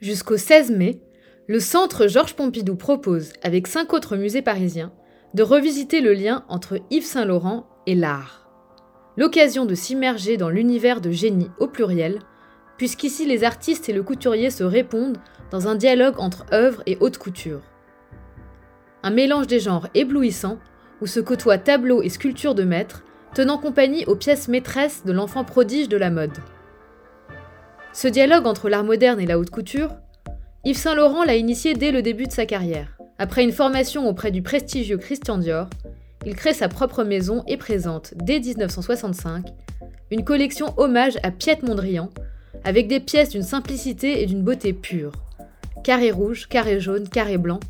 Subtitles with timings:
[0.00, 0.98] Jusqu'au 16 mai,
[1.46, 4.94] le Centre Georges Pompidou propose, avec cinq autres musées parisiens,
[5.34, 8.48] de revisiter le lien entre Yves Saint-Laurent et l'art.
[9.18, 12.18] L'occasion de s'immerger dans l'univers de génie au pluriel,
[12.78, 15.18] puisqu'ici les artistes et le couturier se répondent
[15.50, 17.60] dans un dialogue entre œuvre et haute couture.
[19.02, 20.58] Un mélange des genres éblouissant,
[21.02, 23.04] où se côtoient tableaux et sculptures de maîtres,
[23.34, 26.38] tenant compagnie aux pièces maîtresses de l'enfant prodige de la mode.
[27.92, 29.90] Ce dialogue entre l'art moderne et la haute couture,
[30.64, 32.96] Yves Saint-Laurent l'a initié dès le début de sa carrière.
[33.18, 35.68] Après une formation auprès du prestigieux Christian Dior,
[36.24, 39.46] il crée sa propre maison et présente, dès 1965,
[40.12, 42.10] une collection hommage à Piet Mondrian,
[42.62, 45.12] avec des pièces d'une simplicité et d'une beauté pure.
[45.82, 47.60] Carré rouge, carré jaune, carré blanc.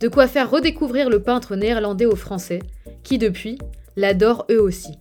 [0.00, 2.60] De quoi faire redécouvrir le peintre néerlandais aux Français,
[3.02, 3.58] qui depuis
[3.96, 4.98] l'adorent eux aussi.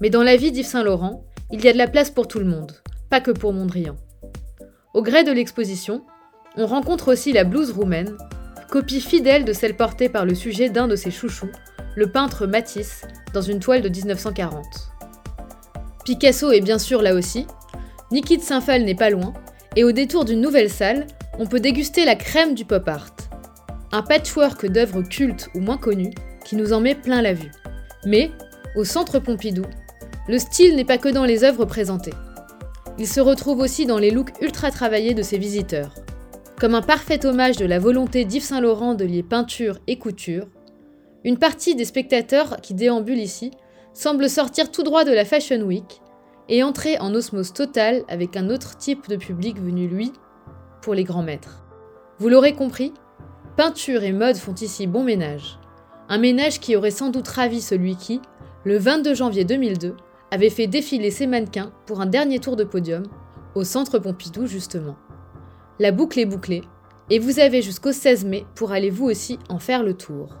[0.00, 2.44] Mais dans la vie d'Yves Saint-Laurent, il y a de la place pour tout le
[2.46, 2.72] monde,
[3.12, 3.94] pas que pour Mondrian.
[4.94, 6.02] Au gré de l'exposition,
[6.56, 8.16] on rencontre aussi la blouse roumaine,
[8.70, 11.50] copie fidèle de celle portée par le sujet d'un de ses chouchous,
[11.94, 13.02] le peintre Matisse,
[13.34, 14.64] dans une toile de 1940.
[16.06, 17.46] Picasso est bien sûr là aussi,
[18.12, 19.34] Niki de Saint-Phal n'est pas loin,
[19.76, 21.06] et au détour d'une nouvelle salle,
[21.38, 23.14] on peut déguster la crème du pop art.
[23.92, 26.14] Un patchwork d'œuvres cultes ou moins connues
[26.46, 27.52] qui nous en met plein la vue.
[28.06, 28.30] Mais,
[28.74, 29.66] au centre Pompidou,
[30.28, 32.14] le style n'est pas que dans les œuvres présentées.
[33.02, 35.92] Il se retrouve aussi dans les looks ultra travaillés de ses visiteurs.
[36.60, 40.46] Comme un parfait hommage de la volonté d'Yves Saint-Laurent de lier peinture et couture,
[41.24, 43.50] une partie des spectateurs qui déambulent ici
[43.92, 46.00] semble sortir tout droit de la Fashion Week
[46.48, 50.12] et entrer en osmose totale avec un autre type de public venu, lui,
[50.80, 51.64] pour les grands maîtres.
[52.20, 52.94] Vous l'aurez compris,
[53.56, 55.58] peinture et mode font ici bon ménage.
[56.08, 58.20] Un ménage qui aurait sans doute ravi celui qui,
[58.62, 59.96] le 22 janvier 2002,
[60.32, 63.04] avait fait défiler ses mannequins pour un dernier tour de podium,
[63.54, 64.96] au centre Pompidou justement.
[65.78, 66.62] La boucle est bouclée,
[67.10, 70.34] et vous avez jusqu'au 16 mai pour aller vous aussi en faire le tour.